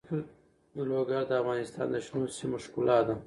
لوگر 0.91 1.21
د 1.29 1.31
افغانستان 1.41 1.87
د 1.91 1.95
شنو 2.05 2.23
سیمو 2.37 2.57
ښکلا 2.63 2.99
ده. 3.07 3.15